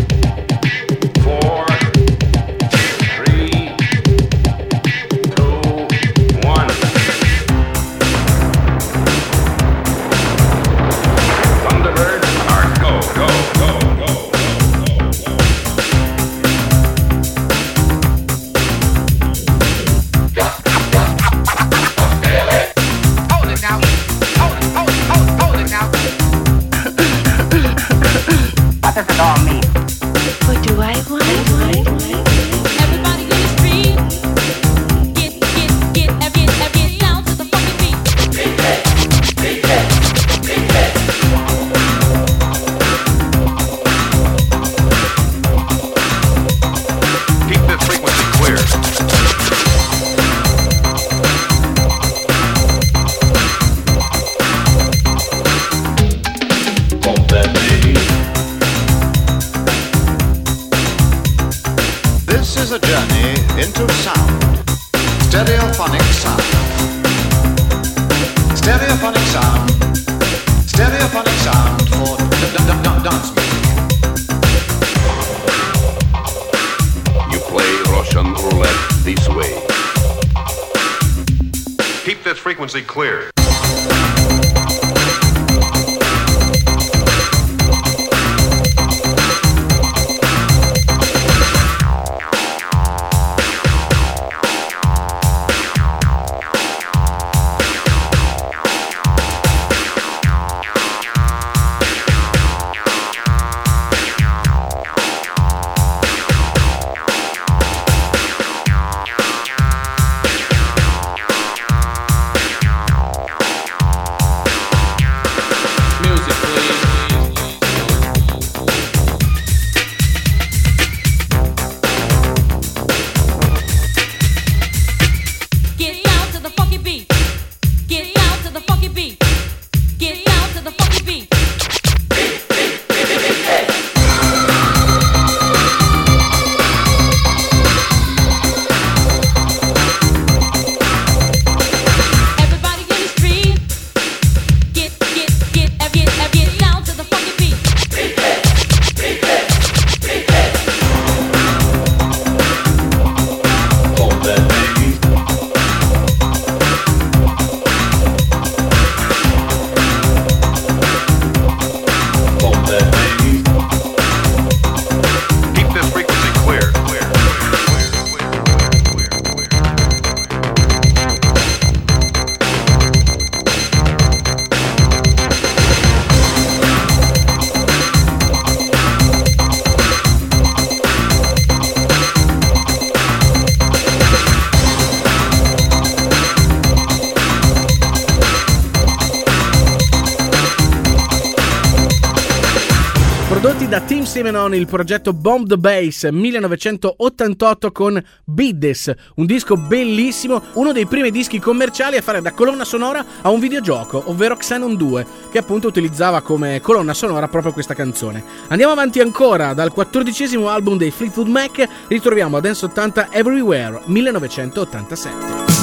[194.14, 200.86] Team Semenon, il progetto Bomb the Bass 1988 con Biddes, un disco bellissimo, uno dei
[200.86, 205.38] primi dischi commerciali a fare da colonna sonora a un videogioco, ovvero Xenon 2, che
[205.38, 208.22] appunto utilizzava come colonna sonora proprio questa canzone.
[208.48, 215.53] Andiamo avanti ancora, dal quattordicesimo album dei Fleetwood Mac ritroviamo a Dance 80 Everywhere 1987.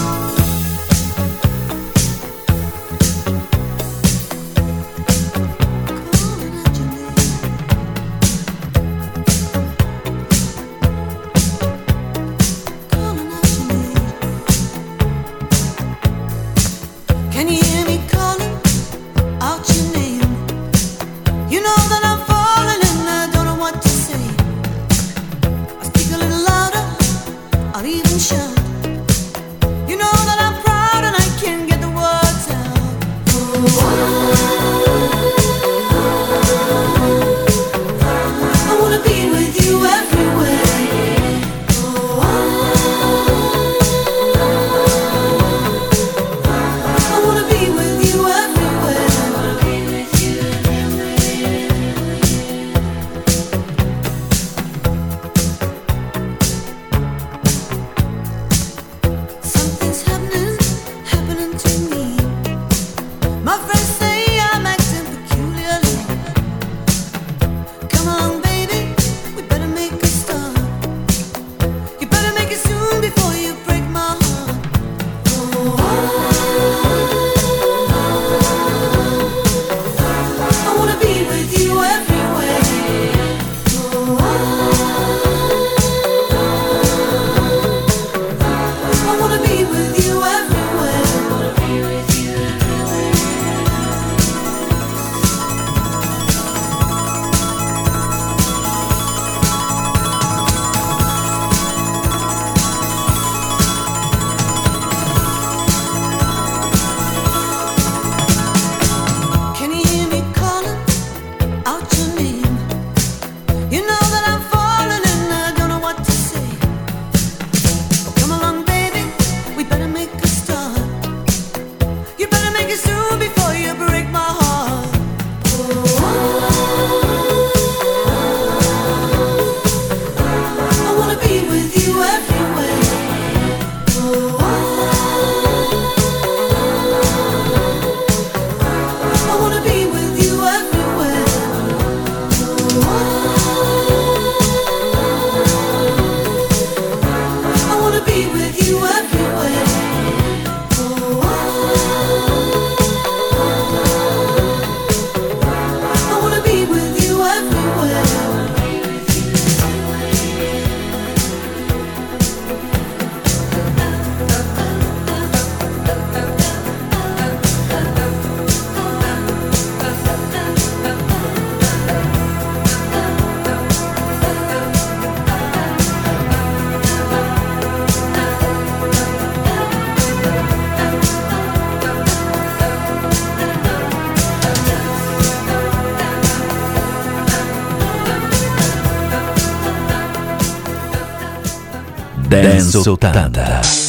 [192.71, 193.80] Dance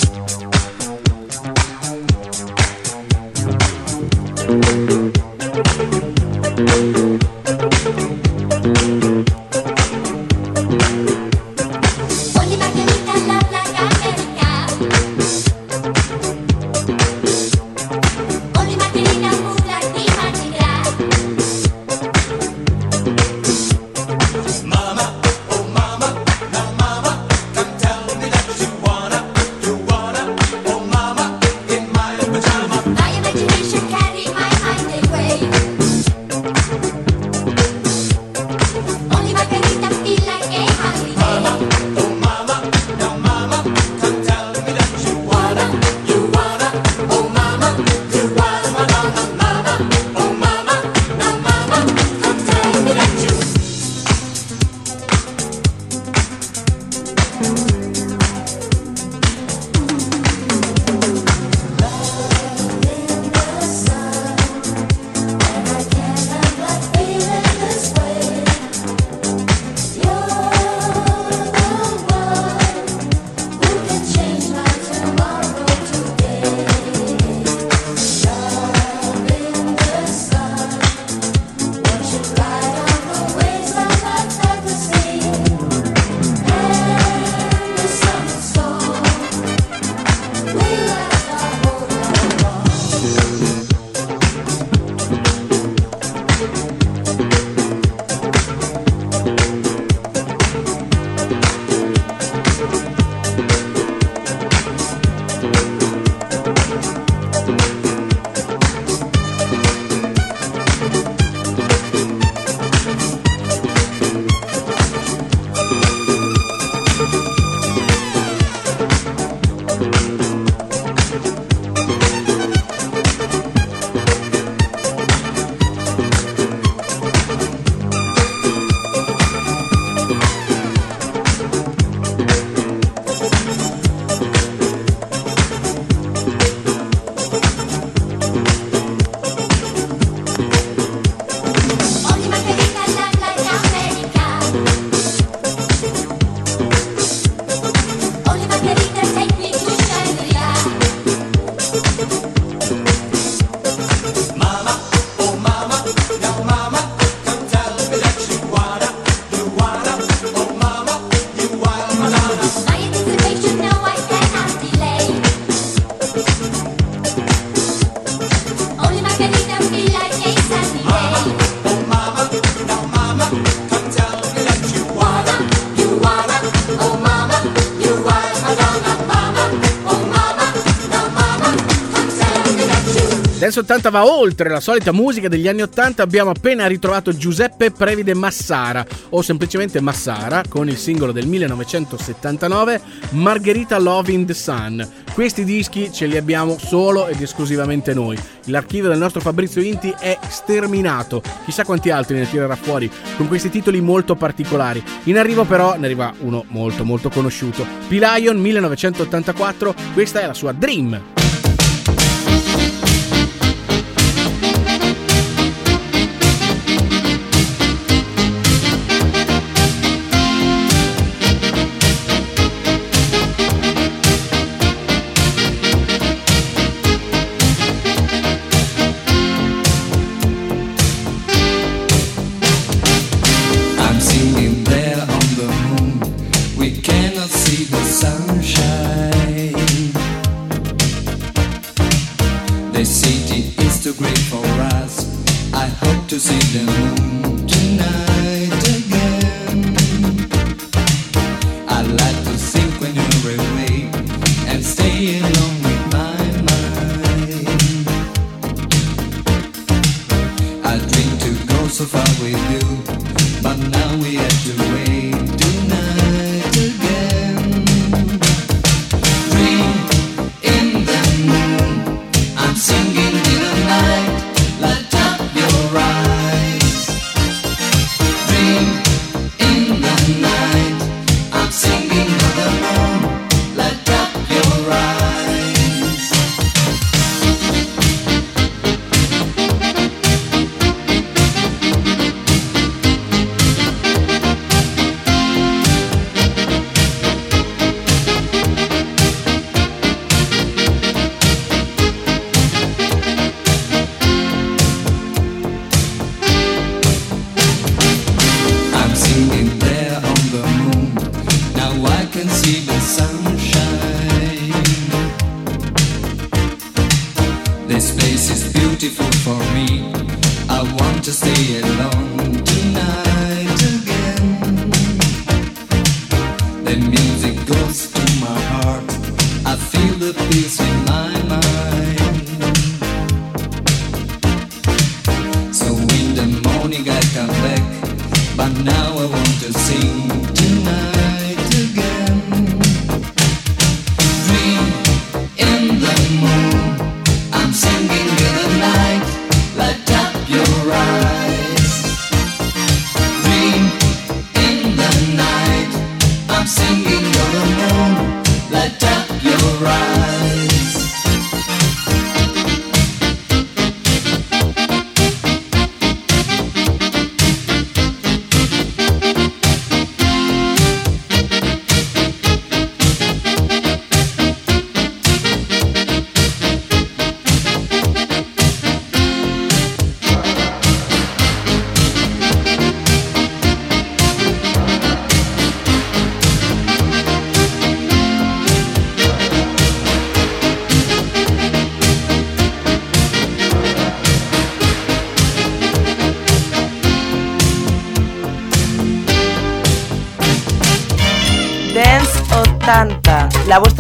[183.53, 186.03] Dance 80 va oltre la solita musica degli anni 80.
[186.03, 192.81] Abbiamo appena ritrovato Giuseppe Previde Massara, o semplicemente Massara, con il singolo del 1979
[193.11, 194.89] Margherita Love in the Sun.
[195.13, 198.19] Questi dischi ce li abbiamo solo ed esclusivamente noi.
[198.47, 201.23] L'archivio del nostro Fabrizio Inti è sterminato.
[201.45, 204.83] Chissà quanti altri ne tirerà fuori con questi titoli molto particolari.
[205.05, 207.67] In arrivo però ne arriva uno molto molto conosciuto.
[207.89, 211.22] P-Lion 1984, questa è la sua Dream.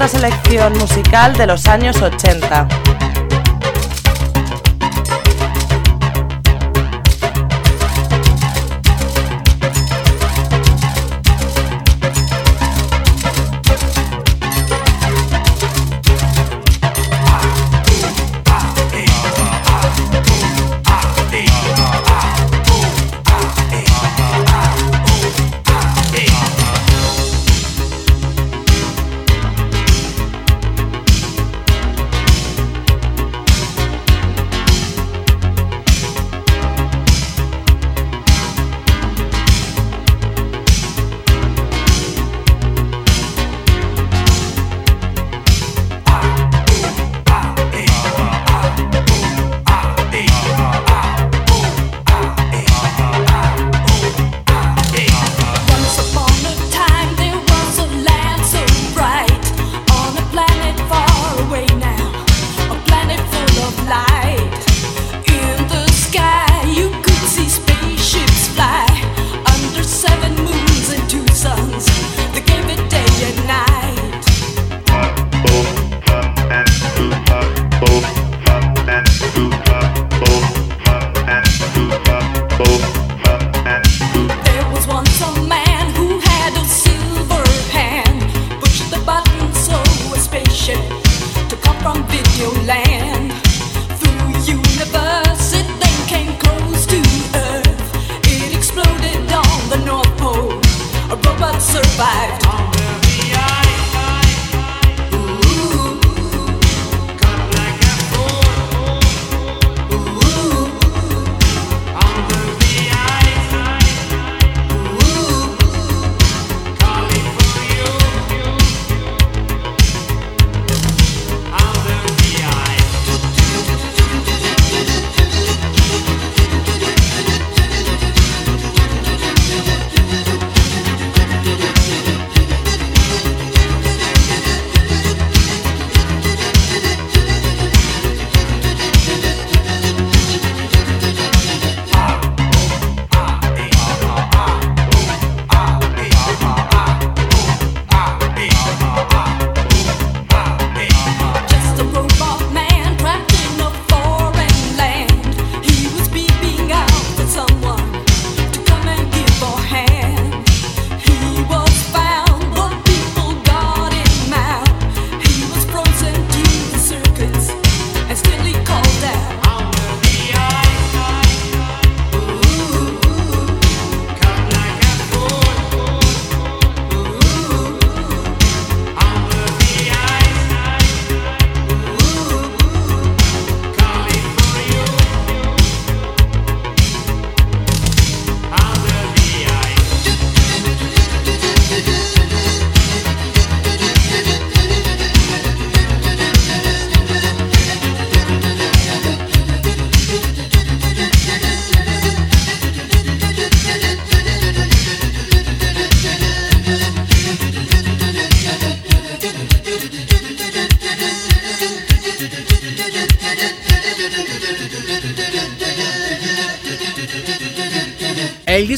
[0.02, 3.01] La vuestra selección musical de los años 80.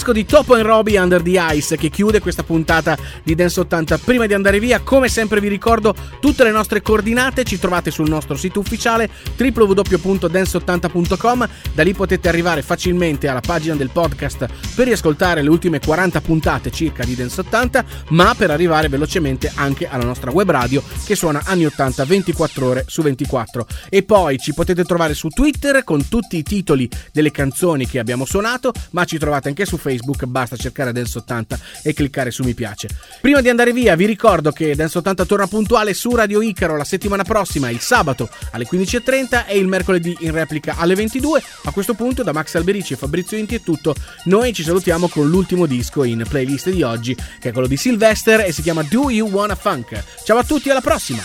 [0.04, 3.96] Disco di Topo and Robbie Under the Ice che chiude questa puntata di Dance 80.
[3.98, 8.06] Prima di andare via, come sempre vi ricordo tutte le nostre coordinate ci trovate sul
[8.08, 9.08] nostro sito ufficiale
[9.38, 11.48] www.dance80.com.
[11.72, 16.70] Da lì potete arrivare facilmente alla pagina del podcast per riascoltare le ultime 40 puntate
[16.70, 21.40] circa di Dance 80, ma per arrivare velocemente anche alla nostra web radio che suona
[21.46, 23.66] anni 80 24 ore su 24.
[23.88, 28.26] E poi ci potete trovare su Twitter con tutti i titoli delle canzoni che abbiamo
[28.26, 32.54] suonato, ma ci trovate anche su Facebook, basta cercare Dance 80 e cliccare su mi
[32.54, 32.88] piace.
[33.20, 36.84] Prima di andare via vi ricordo che Dance 80 torna puntuale su Radio Icaro la
[36.84, 41.42] settimana prossima, il sabato alle 15.30 e il mercoledì in replica alle 22.
[41.64, 43.94] A questo punto da Max Alberici e Fabrizio Inti è tutto,
[44.24, 48.40] noi ci salutiamo con l'ultimo disco in playlist di oggi che è quello di Sylvester
[48.40, 50.02] e si chiama Do You Wanna Funk.
[50.24, 51.22] Ciao a tutti, alla prossima!